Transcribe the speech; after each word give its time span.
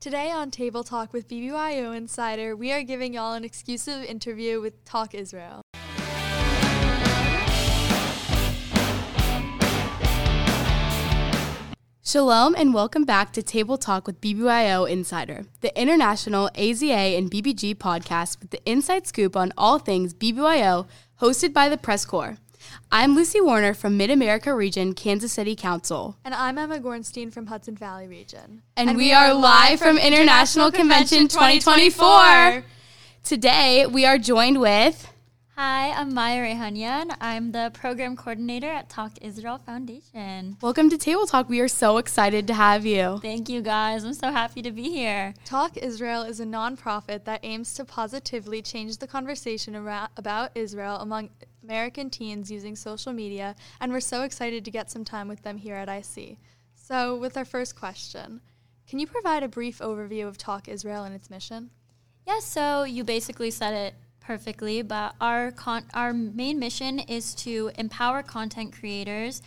Today 0.00 0.30
on 0.30 0.50
Table 0.50 0.82
Talk 0.82 1.12
with 1.12 1.28
BBYO 1.28 1.94
Insider, 1.94 2.56
we 2.56 2.72
are 2.72 2.82
giving 2.82 3.12
y'all 3.12 3.34
an 3.34 3.44
exclusive 3.44 4.02
interview 4.02 4.58
with 4.58 4.82
Talk 4.86 5.14
Israel. 5.14 5.60
Shalom 12.02 12.54
and 12.54 12.72
welcome 12.72 13.04
back 13.04 13.34
to 13.34 13.42
Table 13.42 13.76
Talk 13.76 14.06
with 14.06 14.22
BBYO 14.22 14.88
Insider, 14.88 15.44
the 15.60 15.78
international 15.78 16.48
AZA 16.54 17.18
and 17.18 17.30
BBG 17.30 17.74
podcast 17.74 18.40
with 18.40 18.52
the 18.52 18.62
inside 18.64 19.06
scoop 19.06 19.36
on 19.36 19.52
all 19.58 19.78
things 19.78 20.14
BBYO, 20.14 20.86
hosted 21.20 21.52
by 21.52 21.68
the 21.68 21.76
Press 21.76 22.06
Corps. 22.06 22.38
I'm 22.92 23.14
Lucy 23.14 23.40
Warner 23.40 23.74
from 23.74 23.96
Mid 23.96 24.10
America 24.10 24.54
Region, 24.54 24.94
Kansas 24.94 25.32
City 25.32 25.56
Council. 25.56 26.16
And 26.24 26.34
I'm 26.34 26.58
Emma 26.58 26.78
Gornstein 26.78 27.32
from 27.32 27.46
Hudson 27.46 27.76
Valley 27.76 28.08
Region. 28.08 28.62
And, 28.76 28.90
and 28.90 28.98
we, 28.98 29.06
we, 29.06 29.12
are 29.12 29.32
live 29.34 29.78
from 29.78 29.98
International 29.98 30.70
Convention 30.70 31.28
2024. 31.28 32.64
Today 33.22 33.86
we 33.86 34.04
are 34.06 34.18
joined 34.18 34.60
with 34.60 35.10
Hi, 35.62 35.90
I'm 35.90 36.14
Maya 36.14 36.42
Rehanyan. 36.42 37.14
I'm 37.20 37.52
the 37.52 37.70
program 37.74 38.16
coordinator 38.16 38.68
at 38.70 38.88
Talk 38.88 39.12
Israel 39.20 39.58
Foundation. 39.58 40.56
Welcome 40.62 40.88
to 40.88 40.96
Table 40.96 41.26
Talk. 41.26 41.50
We 41.50 41.60
are 41.60 41.68
so 41.68 41.98
excited 41.98 42.46
to 42.46 42.54
have 42.54 42.86
you. 42.86 43.18
Thank 43.20 43.50
you, 43.50 43.60
guys. 43.60 44.02
I'm 44.02 44.14
so 44.14 44.32
happy 44.32 44.62
to 44.62 44.70
be 44.70 44.84
here. 44.84 45.34
Talk 45.44 45.76
Israel 45.76 46.22
is 46.22 46.40
a 46.40 46.46
nonprofit 46.46 47.24
that 47.24 47.40
aims 47.42 47.74
to 47.74 47.84
positively 47.84 48.62
change 48.62 48.96
the 48.96 49.06
conversation 49.06 49.74
about 50.16 50.50
Israel 50.54 50.96
among 50.96 51.28
American 51.70 52.10
teens 52.10 52.50
using 52.50 52.74
social 52.74 53.12
media, 53.12 53.54
and 53.80 53.92
we're 53.92 54.00
so 54.00 54.22
excited 54.22 54.64
to 54.64 54.72
get 54.72 54.90
some 54.90 55.04
time 55.04 55.28
with 55.28 55.42
them 55.42 55.56
here 55.56 55.76
at 55.76 55.88
IC. 55.88 56.36
So, 56.74 57.14
with 57.16 57.36
our 57.36 57.44
first 57.44 57.76
question, 57.76 58.40
can 58.88 58.98
you 58.98 59.06
provide 59.06 59.44
a 59.44 59.48
brief 59.48 59.78
overview 59.78 60.26
of 60.26 60.36
Talk 60.36 60.66
Israel 60.66 61.04
and 61.04 61.14
its 61.14 61.30
mission? 61.30 61.70
Yes, 62.26 62.44
so 62.44 62.82
you 62.82 63.04
basically 63.04 63.52
said 63.52 63.72
it 63.72 63.94
perfectly, 64.18 64.82
but 64.82 65.14
our 65.20 65.52
con- 65.52 65.86
our 65.94 66.12
main 66.12 66.58
mission 66.58 66.98
is 66.98 67.36
to 67.36 67.70
empower 67.76 68.24
content 68.24 68.72
creators 68.72 69.40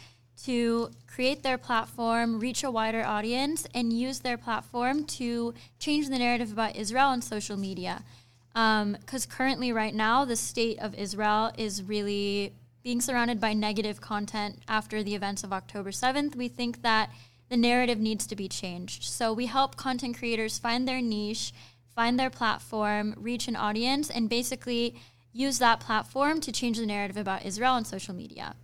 to 0.46 0.92
create 1.06 1.44
their 1.44 1.58
platform, 1.58 2.40
reach 2.40 2.64
a 2.64 2.72
wider 2.72 3.04
audience, 3.04 3.68
and 3.76 3.92
use 3.92 4.20
their 4.20 4.38
platform 4.38 5.04
to 5.06 5.54
change 5.78 6.08
the 6.08 6.18
narrative 6.18 6.54
about 6.54 6.78
Israel 6.78 7.08
on 7.08 7.22
social 7.22 7.58
media. 7.58 8.06
Because 8.54 9.26
um, 9.26 9.30
currently, 9.30 9.72
right 9.72 9.96
now, 9.96 10.26
the 10.26 10.36
state 10.36 10.80
of 10.80 10.94
Israel 10.96 11.52
is 11.58 11.82
really 11.84 12.54
being 12.84 13.02
surrounded 13.02 13.40
by 13.40 13.54
negative 13.54 14.02
content 14.02 14.60
after 14.68 15.02
the 15.02 15.16
events 15.16 15.44
of 15.44 15.54
October 15.54 15.92
7th. 15.92 16.36
We 16.36 16.50
think 16.50 16.82
that 16.82 17.12
the 17.50 17.58
narrative 17.58 18.00
needs 18.00 18.28
to 18.28 18.36
be 18.36 18.48
changed. 18.48 19.04
So 19.04 19.34
we 19.34 19.46
help 19.46 19.76
content 19.76 20.18
creators 20.18 20.58
find 20.58 20.88
their 20.88 21.02
niche 21.02 21.54
find 21.96 22.20
their 22.20 22.30
platform, 22.30 23.14
reach 23.18 23.48
an 23.48 23.56
audience, 23.56 24.10
and 24.10 24.30
basically 24.30 24.96
use 25.32 25.60
that 25.60 25.80
platform 25.80 26.42
to 26.42 26.52
change 26.52 26.78
the 26.78 26.86
narrative 26.86 27.18
about 27.18 27.46
Israel 27.46 27.74
on 27.74 27.86
social 27.86 28.14
media. 28.14 28.56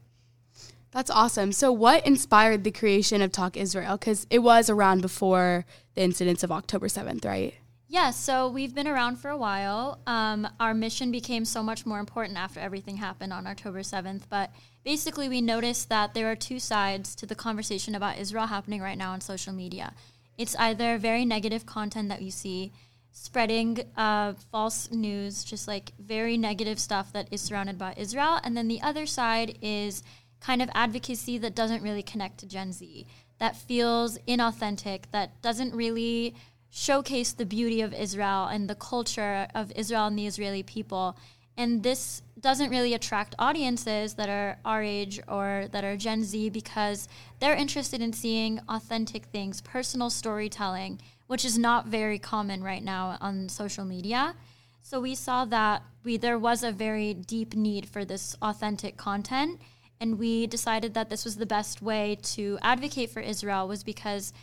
That's 0.92 1.12
awesome. 1.12 1.52
So, 1.52 1.72
what 1.72 2.06
inspired 2.06 2.64
the 2.64 2.72
creation 2.72 3.22
of 3.22 3.32
Talk 3.32 3.56
Israel? 3.56 3.98
Because 3.98 4.26
it 4.32 4.40
was 4.40 4.70
around 4.70 5.02
before 5.02 5.66
the 5.94 6.02
incidents 6.02 6.44
of 6.44 6.52
October 6.52 6.88
7th, 6.88 7.26
right? 7.26 7.54
Yeah, 7.92 8.12
so 8.12 8.48
we've 8.48 8.76
been 8.76 8.88
around 8.88 9.16
for 9.16 9.30
a 9.32 9.38
while. 9.38 10.00
Um, 10.06 10.48
our 10.60 10.76
mission 10.76 11.12
became 11.12 11.44
so 11.44 11.64
much 11.64 11.88
more 11.88 11.98
important 11.98 12.38
after 12.38 12.60
everything 12.60 12.98
happened 12.98 13.34
on 13.34 13.48
October 13.48 13.80
7th. 13.80 14.22
But 14.30 14.52
basically, 14.86 15.28
we 15.28 15.42
noticed 15.42 15.90
that 15.90 16.14
there 16.14 16.30
are 16.30 16.36
two 16.36 16.60
sides 16.60 17.16
to 17.16 17.26
the 17.26 17.34
conversation 17.34 17.96
about 17.96 18.20
Israel 18.20 18.46
happening 18.46 18.80
right 18.80 18.98
now 18.98 19.14
on 19.14 19.22
social 19.22 19.54
media. 19.54 19.96
It's 20.38 20.56
either 20.58 21.00
very 21.00 21.26
negative 21.26 21.66
content 21.66 22.10
that 22.10 22.22
you 22.22 22.30
see, 22.30 22.74
spreading 23.12 23.80
uh, 23.98 24.34
false 24.52 24.92
news, 24.92 25.44
just 25.44 25.68
like 25.68 25.94
very 25.98 26.38
negative 26.38 26.80
stuff 26.80 27.12
that 27.14 27.28
is 27.32 27.42
surrounded 27.42 27.80
by 27.80 27.96
Israel. 27.98 28.40
And 28.44 28.56
then 28.56 28.68
the 28.68 28.84
other 28.84 29.08
side 29.08 29.58
is 29.64 30.04
kind 30.40 30.62
of 30.62 30.70
advocacy 30.76 31.40
that 31.40 31.56
doesn't 31.56 31.82
really 31.82 32.04
connect 32.04 32.38
to 32.42 32.46
Gen 32.46 32.72
Z, 32.72 33.08
that 33.40 33.56
feels 33.58 34.20
inauthentic, 34.28 35.06
that 35.12 35.42
doesn't 35.42 35.74
really 35.74 36.36
showcase 36.70 37.34
the 37.34 37.46
beauty 37.46 37.82
of 37.82 37.94
Israel 37.94 38.46
and 38.46 38.70
the 38.70 38.76
culture 38.76 39.48
of 39.56 39.72
Israel 39.76 40.08
and 40.08 40.18
the 40.18 40.28
Israeli 40.28 40.64
people. 40.64 41.18
And 41.58 41.84
this 41.84 42.22
doesn't 42.40 42.70
really 42.70 42.94
attract 42.94 43.36
audiences 43.38 44.14
that 44.14 44.30
are 44.30 44.58
our 44.64 44.82
age 44.82 45.20
or 45.28 45.68
that 45.72 45.84
are 45.84 45.98
Gen 45.98 46.24
Z 46.24 46.50
because 46.52 47.08
they're 47.40 47.56
interested 47.56 48.02
in 48.02 48.14
seeing 48.14 48.60
authentic 48.70 49.26
things, 49.26 49.62
personal 49.62 50.10
storytelling 50.10 51.00
which 51.30 51.46
is 51.46 51.60
not 51.60 51.86
very 51.86 52.18
common 52.18 52.64
right 52.64 52.84
now 52.84 53.16
on 53.22 53.48
social 53.48 53.86
media. 53.86 54.34
So 54.82 55.00
we 55.00 55.14
saw 55.14 55.46
that 55.46 55.84
we 56.04 56.18
there 56.18 56.40
was 56.40 56.64
a 56.64 56.72
very 56.72 57.14
deep 57.14 57.54
need 57.56 57.88
for 57.88 58.04
this 58.04 58.36
authentic 58.42 58.98
content 58.98 59.62
and 60.02 60.18
we 60.18 60.48
decided 60.48 60.96
that 60.96 61.12
this 61.12 61.24
was 61.24 61.36
the 61.36 61.46
best 61.46 61.84
way 61.84 62.18
to 62.34 62.58
advocate 62.64 63.12
for 63.12 63.20
Israel 63.20 63.68
was 63.68 63.84
because 63.84 64.34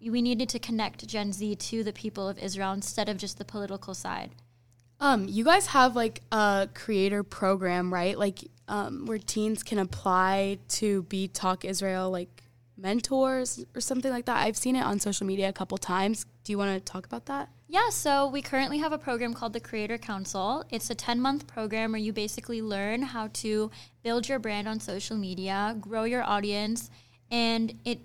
we 0.00 0.22
needed 0.22 0.48
to 0.50 0.58
connect 0.58 1.06
Gen 1.06 1.32
Z 1.32 1.56
to 1.56 1.84
the 1.84 1.92
people 1.92 2.28
of 2.28 2.38
Israel 2.38 2.72
instead 2.72 3.08
of 3.08 3.16
just 3.16 3.38
the 3.38 3.44
political 3.44 3.94
side. 3.94 4.30
Um, 5.00 5.26
you 5.28 5.44
guys 5.44 5.68
have 5.68 5.96
like 5.96 6.20
a 6.30 6.68
creator 6.74 7.22
program, 7.22 7.92
right? 7.92 8.18
Like 8.18 8.40
um, 8.68 9.06
where 9.06 9.18
teens 9.18 9.62
can 9.62 9.78
apply 9.78 10.58
to 10.68 11.02
be 11.04 11.26
Talk 11.28 11.64
Israel 11.64 12.10
like 12.10 12.44
mentors 12.76 13.64
or 13.74 13.80
something 13.80 14.10
like 14.10 14.26
that. 14.26 14.38
I've 14.38 14.56
seen 14.56 14.76
it 14.76 14.82
on 14.82 15.00
social 15.00 15.26
media 15.26 15.48
a 15.48 15.52
couple 15.52 15.76
times. 15.78 16.26
Do 16.44 16.52
you 16.52 16.58
want 16.58 16.74
to 16.74 16.92
talk 16.92 17.06
about 17.06 17.26
that? 17.26 17.50
Yeah, 17.68 17.90
so 17.90 18.26
we 18.26 18.42
currently 18.42 18.78
have 18.78 18.92
a 18.92 18.98
program 18.98 19.32
called 19.32 19.52
the 19.52 19.60
Creator 19.60 19.98
Council. 19.98 20.64
It's 20.70 20.90
a 20.90 20.94
10 20.94 21.20
month 21.20 21.46
program 21.46 21.92
where 21.92 22.00
you 22.00 22.12
basically 22.12 22.60
learn 22.60 23.02
how 23.02 23.28
to 23.34 23.70
build 24.02 24.28
your 24.28 24.38
brand 24.38 24.66
on 24.66 24.80
social 24.80 25.16
media, 25.16 25.76
grow 25.80 26.04
your 26.04 26.24
audience, 26.24 26.90
and 27.30 27.78
it 27.84 28.00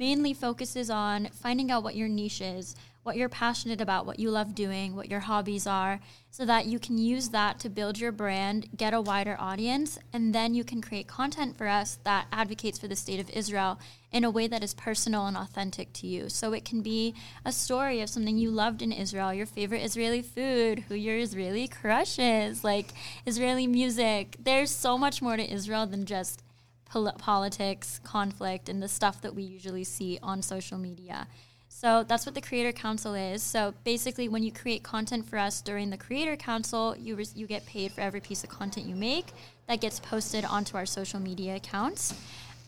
mainly 0.00 0.32
focuses 0.32 0.88
on 0.88 1.28
finding 1.30 1.70
out 1.70 1.82
what 1.82 1.94
your 1.94 2.08
niche 2.08 2.40
is, 2.40 2.74
what 3.02 3.16
you're 3.16 3.28
passionate 3.28 3.82
about, 3.82 4.06
what 4.06 4.18
you 4.18 4.30
love 4.30 4.54
doing, 4.54 4.96
what 4.96 5.10
your 5.10 5.20
hobbies 5.20 5.66
are, 5.66 6.00
so 6.30 6.46
that 6.46 6.64
you 6.64 6.78
can 6.78 6.96
use 6.96 7.28
that 7.28 7.58
to 7.58 7.68
build 7.68 7.98
your 7.98 8.10
brand, 8.10 8.66
get 8.74 8.94
a 8.94 9.00
wider 9.00 9.36
audience, 9.38 9.98
and 10.10 10.34
then 10.34 10.54
you 10.54 10.64
can 10.64 10.80
create 10.80 11.06
content 11.06 11.54
for 11.54 11.66
us 11.66 11.98
that 12.04 12.26
advocates 12.32 12.78
for 12.78 12.88
the 12.88 12.96
state 12.96 13.20
of 13.20 13.28
Israel 13.28 13.78
in 14.10 14.24
a 14.24 14.30
way 14.30 14.46
that 14.46 14.64
is 14.64 14.72
personal 14.72 15.26
and 15.26 15.36
authentic 15.36 15.92
to 15.92 16.06
you. 16.06 16.30
So 16.30 16.54
it 16.54 16.64
can 16.64 16.80
be 16.80 17.14
a 17.44 17.52
story 17.52 18.00
of 18.00 18.08
something 18.08 18.38
you 18.38 18.50
loved 18.50 18.80
in 18.80 18.92
Israel, 18.92 19.34
your 19.34 19.44
favorite 19.44 19.82
Israeli 19.82 20.22
food, 20.22 20.84
who 20.88 20.94
your 20.94 21.18
Israeli 21.18 21.68
crush 21.68 22.18
is, 22.18 22.64
like 22.64 22.94
Israeli 23.26 23.66
music. 23.66 24.36
There's 24.42 24.70
so 24.70 24.96
much 24.96 25.20
more 25.20 25.36
to 25.36 25.52
Israel 25.52 25.86
than 25.86 26.06
just 26.06 26.42
pol- 26.90 27.12
politics, 27.18 28.00
conflict, 28.04 28.68
and 28.68 28.82
the 28.82 28.88
stuff 28.88 29.22
that 29.22 29.34
we 29.34 29.42
usually 29.42 29.84
see 29.84 30.18
on 30.22 30.42
social 30.42 30.78
media. 30.78 31.26
So 31.68 32.04
that's 32.06 32.26
what 32.26 32.34
the 32.34 32.40
Creator 32.40 32.72
Council 32.72 33.14
is. 33.14 33.42
So 33.42 33.72
basically, 33.84 34.28
when 34.28 34.42
you 34.42 34.52
create 34.52 34.82
content 34.82 35.26
for 35.26 35.38
us 35.38 35.62
during 35.62 35.90
the 35.90 35.96
Creator 35.96 36.36
Council, 36.36 36.96
you 36.98 37.14
re- 37.14 37.26
you 37.34 37.46
get 37.46 37.64
paid 37.64 37.92
for 37.92 38.00
every 38.00 38.20
piece 38.20 38.44
of 38.44 38.50
content 38.50 38.86
you 38.86 38.96
make 38.96 39.26
that 39.68 39.80
gets 39.80 40.00
posted 40.00 40.44
onto 40.44 40.76
our 40.76 40.84
social 40.84 41.20
media 41.20 41.56
accounts. 41.56 42.12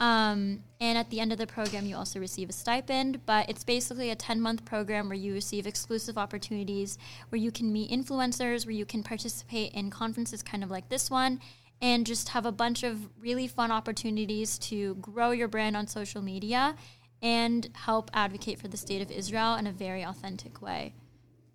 Um, 0.01 0.65
and 0.81 0.99
at 0.99 1.11
the 1.11 1.21
end 1.21 1.31
of 1.31 1.39
the 1.39 1.47
program, 1.47 1.87
you 1.87 1.97
also 1.97 2.19
receive 2.19 2.49
a 2.49 2.53
stipend. 2.53 3.25
But 3.27 3.51
it's 3.51 3.65
basically 3.65 4.11
a 4.11 4.17
10 4.17 4.41
month 4.41 4.65
program 4.65 5.09
where 5.09 5.19
you 5.19 5.35
receive 5.35 5.67
exclusive 5.67 6.17
opportunities, 6.17 6.97
where 7.29 7.41
you 7.41 7.51
can 7.51 7.73
meet 7.73 7.91
influencers, 7.91 8.67
where 8.67 8.75
you 8.75 8.87
can 8.87 9.03
participate 9.03 9.73
in 9.75 9.91
conferences 9.91 10.43
kind 10.43 10.65
of 10.65 10.71
like 10.71 10.89
this 10.89 11.11
one, 11.11 11.41
and 11.83 12.07
just 12.07 12.29
have 12.31 12.47
a 12.47 12.53
bunch 12.53 12.85
of 12.85 13.09
really 13.21 13.49
fun 13.49 13.73
opportunities 13.73 14.57
to 14.57 14.95
grow 14.95 15.33
your 15.33 15.49
brand 15.49 15.77
on 15.77 15.89
social 15.89 16.23
media 16.23 16.77
and 17.21 17.69
help 17.75 18.11
advocate 18.15 18.61
for 18.61 18.69
the 18.69 18.77
state 18.77 19.03
of 19.03 19.11
Israel 19.11 19.57
in 19.57 19.67
a 19.67 19.73
very 19.73 20.05
authentic 20.05 20.63
way. 20.63 20.95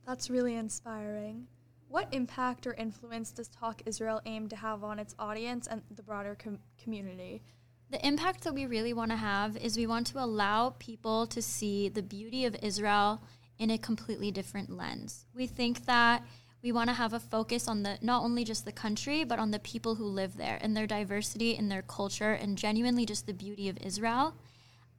That's 0.05 0.29
really 0.29 0.55
inspiring. 0.55 1.47
What 1.87 2.09
impact 2.11 2.67
or 2.67 2.73
influence 2.73 3.31
does 3.31 3.47
Talk 3.47 3.81
Israel 3.85 4.21
aim 4.25 4.49
to 4.49 4.57
have 4.57 4.83
on 4.83 4.99
its 4.99 5.15
audience 5.17 5.67
and 5.67 5.81
the 5.95 6.03
broader 6.03 6.35
com- 6.35 6.59
community? 6.81 7.41
The 7.89 8.05
impact 8.05 8.43
that 8.43 8.53
we 8.53 8.65
really 8.65 8.91
want 8.91 9.11
to 9.11 9.17
have 9.17 9.55
is 9.55 9.77
we 9.77 9.87
want 9.87 10.07
to 10.07 10.19
allow 10.19 10.71
people 10.71 11.25
to 11.27 11.41
see 11.41 11.87
the 11.87 12.03
beauty 12.03 12.43
of 12.43 12.57
Israel 12.61 13.21
in 13.59 13.71
a 13.71 13.77
completely 13.77 14.29
different 14.29 14.69
lens. 14.69 15.25
We 15.33 15.47
think 15.47 15.85
that 15.85 16.23
we 16.63 16.71
want 16.71 16.89
to 16.89 16.93
have 16.93 17.13
a 17.13 17.19
focus 17.19 17.67
on 17.67 17.83
the 17.83 17.97
not 18.01 18.23
only 18.23 18.43
just 18.43 18.65
the 18.65 18.71
country 18.71 19.23
but 19.23 19.39
on 19.39 19.51
the 19.51 19.59
people 19.59 19.95
who 19.95 20.05
live 20.05 20.37
there 20.37 20.57
and 20.61 20.75
their 20.75 20.87
diversity 20.87 21.55
and 21.55 21.71
their 21.71 21.81
culture 21.81 22.33
and 22.33 22.57
genuinely 22.57 23.05
just 23.05 23.25
the 23.25 23.33
beauty 23.33 23.69
of 23.69 23.77
Israel. 23.81 24.33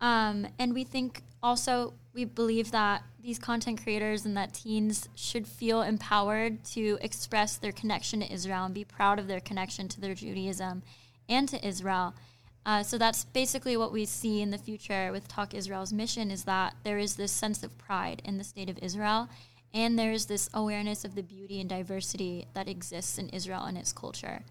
Um, 0.01 0.47
and 0.59 0.75
we 0.75 0.85
think 0.85 1.23
also, 1.43 1.95
we 2.15 2.25
believe 2.25 2.73
that 2.73 3.05
these 3.23 3.39
content 3.39 3.83
creators 3.83 4.25
and 4.25 4.37
that 4.37 4.55
teens 4.55 5.09
should 5.15 5.47
feel 5.47 5.83
empowered 5.83 6.65
to 6.65 6.99
express 7.01 7.57
their 7.57 7.73
connection 7.73 8.21
to 8.21 8.33
Israel 8.33 8.65
and 8.65 8.75
be 8.75 8.85
proud 8.85 9.19
of 9.19 9.29
their 9.29 9.41
connection 9.41 9.87
to 9.89 10.01
their 10.01 10.15
Judaism 10.15 10.83
and 11.29 11.49
to 11.49 11.67
Israel. 11.67 12.15
Uh, 12.67 12.83
so 12.83 12.99
that's 12.99 13.25
basically 13.25 13.77
what 13.77 13.93
we 13.93 14.05
see 14.05 14.43
in 14.43 14.51
the 14.51 14.59
future 14.59 15.11
with 15.13 15.29
Talk 15.29 15.55
Israel's 15.55 15.93
mission 15.93 16.31
is 16.31 16.45
that 16.45 16.75
there 16.83 16.99
is 16.99 17.17
this 17.17 17.33
sense 17.33 17.63
of 17.63 17.77
pride 17.79 18.21
in 18.25 18.37
the 18.37 18.45
state 18.45 18.69
of 18.69 18.79
Israel, 18.83 19.29
and 19.75 19.99
there 19.99 20.13
is 20.13 20.27
this 20.27 20.49
awareness 20.55 21.05
of 21.05 21.15
the 21.15 21.23
beauty 21.23 21.61
and 21.61 21.69
diversity 21.69 22.47
that 22.55 22.69
exists 22.69 23.19
in 23.19 23.29
Israel 23.29 23.65
and 23.65 23.77
its 23.77 23.93
culture. 23.93 24.43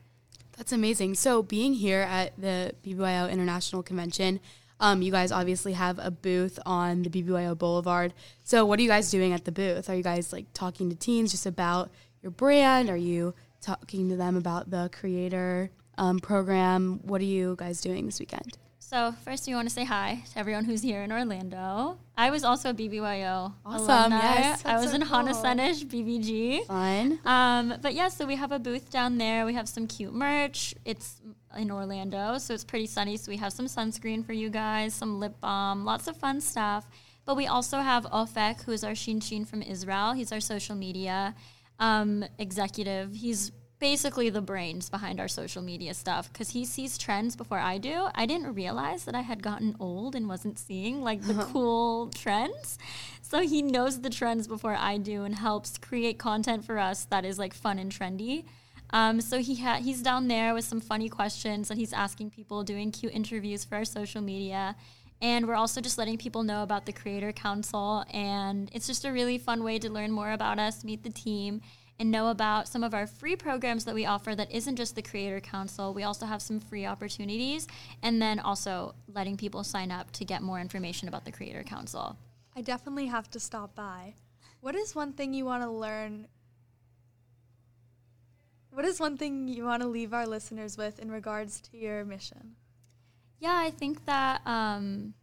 That's 0.57 0.71
amazing. 0.71 1.15
So 1.15 1.43
being 1.43 1.73
here 1.73 2.01
at 2.01 2.39
the 2.39 2.73
BBYO 2.83 3.31
International 3.31 3.83
Convention, 3.83 4.39
um, 4.79 5.01
you 5.01 5.11
guys 5.11 5.31
obviously 5.31 5.73
have 5.73 5.99
a 5.99 6.11
booth 6.11 6.59
on 6.65 7.03
the 7.03 7.09
BBYO 7.09 7.57
Boulevard. 7.57 8.13
So 8.43 8.65
what 8.65 8.79
are 8.79 8.81
you 8.81 8.89
guys 8.89 9.09
doing 9.11 9.33
at 9.33 9.45
the 9.45 9.51
booth? 9.51 9.89
Are 9.89 9.95
you 9.95 10.03
guys 10.03 10.31
like 10.33 10.45
talking 10.53 10.89
to 10.89 10.95
teens 10.95 11.31
just 11.31 11.45
about 11.45 11.89
your 12.21 12.31
brand? 12.31 12.89
Are 12.89 12.97
you 12.97 13.33
talking 13.61 14.09
to 14.09 14.15
them 14.15 14.35
about 14.35 14.69
the 14.69 14.89
creator 14.91 15.71
um, 15.97 16.19
program? 16.19 16.99
What 17.03 17.21
are 17.21 17.25
you 17.25 17.55
guys 17.57 17.81
doing 17.81 18.05
this 18.05 18.19
weekend? 18.19 18.57
So 18.89 19.13
first, 19.25 19.45
we 19.47 19.53
want 19.53 19.67
to 19.67 19.73
say 19.73 19.83
hi 19.83 20.23
to 20.31 20.39
everyone 20.39 20.63
who's 20.63 20.81
here 20.81 21.03
in 21.03 21.11
Orlando. 21.11 21.97
I 22.17 22.29
was 22.29 22.45
also 22.45 22.69
a 22.69 22.73
BBYO 22.73 23.51
Awesome, 23.65 23.89
alumni. 23.89 24.17
yes. 24.35 24.65
I 24.65 24.77
was 24.77 24.91
so 24.91 24.95
in 24.95 25.01
cool. 25.01 25.09
Hanasenish 25.25 25.83
BBG. 25.87 26.65
Fun. 26.67 27.19
Um, 27.25 27.73
but 27.81 27.93
yeah, 27.95 28.07
so 28.07 28.25
we 28.25 28.37
have 28.37 28.53
a 28.53 28.59
booth 28.59 28.89
down 28.89 29.17
there. 29.17 29.45
We 29.45 29.55
have 29.55 29.67
some 29.67 29.87
cute 29.87 30.13
merch. 30.13 30.73
It's 30.85 31.19
in 31.57 31.69
Orlando, 31.69 32.37
so 32.37 32.53
it's 32.53 32.63
pretty 32.63 32.85
sunny. 32.85 33.17
So 33.17 33.29
we 33.29 33.35
have 33.35 33.51
some 33.51 33.65
sunscreen 33.65 34.25
for 34.25 34.31
you 34.31 34.49
guys, 34.49 34.93
some 34.93 35.19
lip 35.19 35.35
balm, 35.41 35.83
lots 35.83 36.07
of 36.07 36.15
fun 36.15 36.39
stuff. 36.39 36.87
But 37.25 37.35
we 37.35 37.45
also 37.45 37.79
have 37.79 38.05
Ofek, 38.05 38.63
who 38.63 38.71
is 38.71 38.85
our 38.85 38.95
Shin 38.95 39.19
Shin 39.19 39.43
from 39.43 39.61
Israel. 39.63 40.13
He's 40.13 40.31
our 40.31 40.39
social 40.39 40.77
media 40.77 41.35
um, 41.77 42.23
executive. 42.39 43.13
He's 43.13 43.51
basically 43.79 44.29
the 44.29 44.41
brains 44.41 44.89
behind 44.89 45.19
our 45.19 45.27
social 45.27 45.61
media 45.61 45.93
stuff 45.93 46.31
because 46.31 46.49
he 46.49 46.65
sees 46.65 46.97
trends 46.97 47.35
before 47.35 47.59
I 47.59 47.77
do. 47.77 48.07
I 48.15 48.25
didn't 48.25 48.55
realize 48.55 49.05
that 49.05 49.15
I 49.15 49.21
had 49.21 49.43
gotten 49.43 49.75
old 49.79 50.15
and 50.15 50.27
wasn't 50.27 50.57
seeing 50.57 51.01
like 51.01 51.21
the 51.21 51.33
cool 51.51 52.09
trends. 52.09 52.77
So 53.21 53.41
he 53.41 53.61
knows 53.61 54.01
the 54.01 54.09
trends 54.09 54.47
before 54.47 54.75
I 54.75 54.97
do 54.97 55.23
and 55.23 55.35
helps 55.35 55.77
create 55.77 56.17
content 56.17 56.65
for 56.65 56.79
us 56.79 57.05
that 57.05 57.25
is 57.25 57.37
like 57.37 57.53
fun 57.53 57.77
and 57.77 57.91
trendy. 57.91 58.45
Um, 58.91 59.19
so 59.19 59.39
he 59.39 59.57
ha- 59.57 59.81
he's 59.81 60.01
down 60.01 60.27
there 60.27 60.53
with 60.53 60.63
some 60.63 60.79
funny 60.79 61.09
questions 61.09 61.67
that 61.67 61.77
he's 61.77 61.93
asking 61.93 62.31
people, 62.31 62.63
doing 62.63 62.91
cute 62.91 63.13
interviews 63.13 63.65
for 63.65 63.75
our 63.75 63.85
social 63.85 64.21
media. 64.21 64.75
And 65.21 65.47
we're 65.47 65.55
also 65.55 65.81
just 65.81 65.97
letting 65.97 66.17
people 66.17 66.43
know 66.43 66.63
about 66.63 66.85
the 66.85 66.93
Creator 66.93 67.33
Council. 67.33 68.05
And 68.13 68.69
it's 68.73 68.87
just 68.87 69.03
a 69.03 69.11
really 69.11 69.37
fun 69.37 69.63
way 69.63 69.77
to 69.79 69.91
learn 69.91 70.11
more 70.11 70.31
about 70.31 70.59
us, 70.59 70.83
meet 70.83 71.03
the 71.03 71.09
team, 71.09 71.61
and 71.99 72.11
know 72.11 72.27
about 72.27 72.67
some 72.67 72.83
of 72.83 72.93
our 72.93 73.07
free 73.07 73.35
programs 73.35 73.85
that 73.85 73.95
we 73.95 74.05
offer 74.05 74.35
that 74.35 74.51
isn't 74.51 74.75
just 74.75 74.95
the 74.95 75.01
Creator 75.01 75.41
Council. 75.41 75.93
We 75.93 76.03
also 76.03 76.25
have 76.25 76.41
some 76.41 76.59
free 76.59 76.85
opportunities. 76.85 77.67
And 78.03 78.21
then 78.21 78.39
also 78.39 78.93
letting 79.13 79.37
people 79.37 79.63
sign 79.63 79.91
up 79.91 80.11
to 80.13 80.25
get 80.25 80.41
more 80.41 80.59
information 80.59 81.07
about 81.07 81.25
the 81.25 81.31
Creator 81.31 81.63
Council. 81.63 82.17
I 82.55 82.61
definitely 82.61 83.07
have 83.07 83.29
to 83.31 83.39
stop 83.39 83.75
by. 83.75 84.13
What 84.61 84.75
is 84.75 84.95
one 84.95 85.13
thing 85.13 85.33
you 85.33 85.45
want 85.45 85.63
to 85.63 85.69
learn? 85.69 86.27
What 88.71 88.85
is 88.85 88.99
one 88.99 89.17
thing 89.17 89.47
you 89.47 89.63
want 89.63 89.81
to 89.81 89.87
leave 89.87 90.13
our 90.13 90.27
listeners 90.27 90.77
with 90.77 90.99
in 90.99 91.09
regards 91.11 91.61
to 91.61 91.77
your 91.77 92.05
mission? 92.05 92.55
Yeah, 93.39 93.55
I 93.55 93.71
think 93.71 94.05
that. 94.05 94.41
Um, 94.45 95.13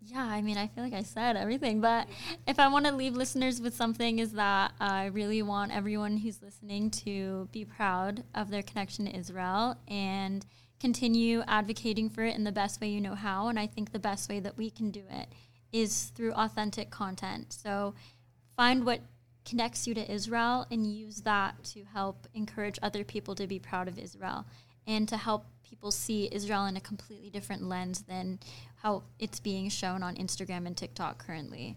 yeah, 0.00 0.24
I 0.24 0.42
mean, 0.42 0.56
I 0.56 0.68
feel 0.68 0.84
like 0.84 0.92
I 0.92 1.02
said 1.02 1.36
everything, 1.36 1.80
but 1.80 2.08
if 2.46 2.58
I 2.58 2.68
want 2.68 2.86
to 2.86 2.92
leave 2.92 3.14
listeners 3.14 3.60
with 3.60 3.74
something, 3.74 4.20
is 4.20 4.32
that 4.32 4.72
I 4.80 5.06
really 5.06 5.42
want 5.42 5.74
everyone 5.74 6.16
who's 6.16 6.40
listening 6.42 6.90
to 6.90 7.48
be 7.52 7.64
proud 7.64 8.22
of 8.34 8.50
their 8.50 8.62
connection 8.62 9.06
to 9.06 9.16
Israel 9.16 9.76
and 9.88 10.46
continue 10.80 11.42
advocating 11.48 12.08
for 12.08 12.24
it 12.24 12.36
in 12.36 12.44
the 12.44 12.52
best 12.52 12.80
way 12.80 12.88
you 12.88 13.00
know 13.00 13.16
how. 13.16 13.48
And 13.48 13.58
I 13.58 13.66
think 13.66 13.90
the 13.90 13.98
best 13.98 14.28
way 14.28 14.40
that 14.40 14.56
we 14.56 14.70
can 14.70 14.90
do 14.90 15.02
it 15.10 15.28
is 15.72 16.12
through 16.14 16.32
authentic 16.32 16.90
content. 16.90 17.52
So 17.52 17.94
find 18.56 18.84
what 18.84 19.00
connects 19.44 19.86
you 19.86 19.94
to 19.94 20.12
Israel 20.12 20.66
and 20.70 20.86
use 20.86 21.22
that 21.22 21.62
to 21.64 21.84
help 21.84 22.28
encourage 22.34 22.78
other 22.82 23.02
people 23.02 23.34
to 23.34 23.46
be 23.46 23.58
proud 23.58 23.88
of 23.88 23.98
Israel 23.98 24.46
and 24.86 25.08
to 25.08 25.16
help 25.16 25.46
people 25.68 25.90
see 25.90 26.28
Israel 26.32 26.66
in 26.66 26.76
a 26.76 26.80
completely 26.80 27.30
different 27.30 27.62
lens 27.62 28.02
than 28.02 28.38
how 28.76 29.02
it's 29.18 29.40
being 29.40 29.68
shown 29.68 30.02
on 30.02 30.14
Instagram 30.16 30.66
and 30.66 30.76
TikTok 30.76 31.24
currently. 31.24 31.76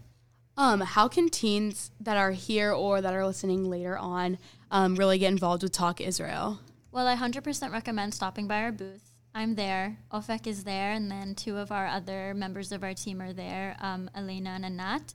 Um, 0.56 0.80
how 0.80 1.08
can 1.08 1.28
teens 1.28 1.90
that 2.00 2.16
are 2.16 2.32
here 2.32 2.72
or 2.72 3.00
that 3.00 3.14
are 3.14 3.26
listening 3.26 3.68
later 3.68 3.96
on 3.96 4.38
um, 4.70 4.96
really 4.96 5.18
get 5.18 5.32
involved 5.32 5.62
with 5.62 5.72
Talk 5.72 6.00
Israel? 6.00 6.60
Well, 6.90 7.06
I 7.06 7.16
100% 7.16 7.72
recommend 7.72 8.14
stopping 8.14 8.46
by 8.46 8.62
our 8.62 8.72
booth. 8.72 9.12
I'm 9.34 9.54
there. 9.54 9.98
Ofek 10.12 10.46
is 10.46 10.64
there, 10.64 10.92
and 10.92 11.10
then 11.10 11.34
two 11.34 11.56
of 11.56 11.72
our 11.72 11.86
other 11.86 12.34
members 12.34 12.70
of 12.70 12.84
our 12.84 12.92
team 12.92 13.22
are 13.22 13.32
there, 13.32 13.76
um, 13.80 14.10
Elena 14.14 14.50
and 14.50 14.66
Anat. 14.66 15.14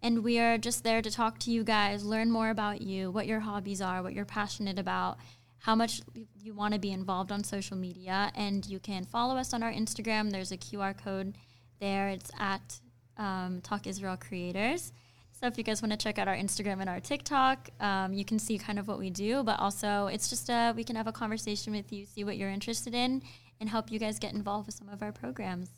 And 0.00 0.24
we 0.24 0.38
are 0.38 0.56
just 0.56 0.84
there 0.84 1.02
to 1.02 1.10
talk 1.10 1.38
to 1.40 1.50
you 1.50 1.64
guys, 1.64 2.04
learn 2.04 2.30
more 2.30 2.48
about 2.50 2.80
you, 2.80 3.10
what 3.10 3.26
your 3.26 3.40
hobbies 3.40 3.82
are, 3.82 4.02
what 4.02 4.14
you're 4.14 4.24
passionate 4.24 4.78
about, 4.78 5.18
how 5.58 5.74
much 5.74 6.00
you 6.42 6.54
want 6.54 6.74
to 6.74 6.80
be 6.80 6.92
involved 6.92 7.32
on 7.32 7.42
social 7.44 7.76
media. 7.76 8.30
And 8.34 8.64
you 8.66 8.78
can 8.78 9.04
follow 9.04 9.36
us 9.36 9.52
on 9.52 9.62
our 9.62 9.72
Instagram. 9.72 10.30
There's 10.30 10.52
a 10.52 10.56
QR 10.56 10.96
code 10.96 11.36
there. 11.80 12.08
It's 12.08 12.30
at 12.38 12.80
um, 13.16 13.60
Talk 13.62 13.86
Israel 13.86 14.16
Creators. 14.16 14.92
So 15.32 15.46
if 15.46 15.56
you 15.56 15.62
guys 15.62 15.82
want 15.82 15.92
to 15.92 15.98
check 15.98 16.18
out 16.18 16.26
our 16.26 16.34
Instagram 16.34 16.80
and 16.80 16.90
our 16.90 16.98
TikTok, 16.98 17.70
um, 17.78 18.12
you 18.12 18.24
can 18.24 18.40
see 18.40 18.58
kind 18.58 18.78
of 18.78 18.88
what 18.88 18.98
we 18.98 19.08
do. 19.10 19.44
But 19.44 19.60
also, 19.60 20.08
it's 20.08 20.28
just 20.28 20.48
a, 20.48 20.72
we 20.74 20.82
can 20.82 20.96
have 20.96 21.06
a 21.06 21.12
conversation 21.12 21.72
with 21.72 21.92
you, 21.92 22.06
see 22.06 22.24
what 22.24 22.36
you're 22.36 22.50
interested 22.50 22.94
in, 22.94 23.22
and 23.60 23.68
help 23.68 23.90
you 23.92 23.98
guys 24.00 24.18
get 24.18 24.32
involved 24.32 24.66
with 24.66 24.74
some 24.74 24.88
of 24.88 25.00
our 25.02 25.12
programs. 25.12 25.70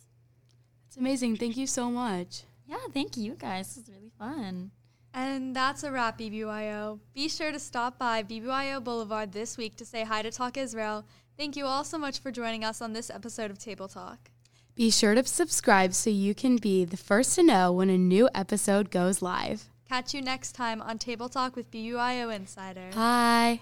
It's 0.87 0.97
amazing. 0.97 1.37
Thank 1.37 1.57
you 1.57 1.67
so 1.67 1.91
much. 1.91 2.45
Yeah, 2.67 2.77
thank 2.95 3.17
you 3.17 3.35
guys. 3.35 3.75
This 3.75 3.85
was 3.85 3.95
really 3.95 4.13
fun. 4.19 4.71
And 5.13 5.55
that's 5.55 5.83
a 5.83 5.91
wrap, 5.91 6.19
BBYO. 6.19 7.01
Be 7.15 7.29
sure 7.29 7.51
to 7.53 7.59
stop 7.59 7.99
by 7.99 8.23
BBYO 8.23 8.83
Boulevard 8.83 9.33
this 9.33 9.57
week 9.57 9.77
to 9.77 9.85
say 9.85 10.05
hi 10.05 10.23
to 10.23 10.31
Talk 10.31 10.57
Israel. 10.57 11.05
Thank 11.37 11.57
you 11.57 11.67
all 11.67 11.85
so 11.85 11.99
much 11.99 12.21
for 12.21 12.31
joining 12.31 12.65
us 12.65 12.81
on 12.81 12.93
this 12.93 13.11
episode 13.11 13.51
of 13.51 13.59
Table 13.59 13.89
Talk. 13.89 14.31
Be 14.77 14.91
sure 14.91 15.15
to 15.15 15.25
subscribe 15.25 15.95
so 15.95 16.11
you 16.11 16.35
can 16.35 16.57
be 16.57 16.85
the 16.85 16.97
first 16.97 17.35
to 17.35 17.43
know 17.43 17.73
when 17.73 17.91
a 17.91 17.99
new 17.99 18.29
episode 18.35 18.91
goes 18.91 19.21
live. 19.21 19.69
Catch 19.89 20.15
you 20.15 20.23
next 20.23 20.53
time 20.53 20.81
on 20.81 20.99
Table 20.99 21.29
Talk 21.29 21.57
with 21.57 21.71
BBYO 21.71 22.35
Insider. 22.35 22.91
Bye. 22.95 23.61